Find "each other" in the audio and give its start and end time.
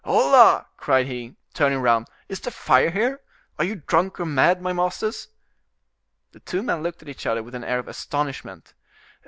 7.07-7.43